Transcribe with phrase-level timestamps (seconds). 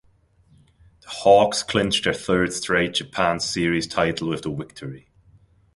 [1.01, 5.11] The Hawks clinched their third straight Japan Series title with the victory.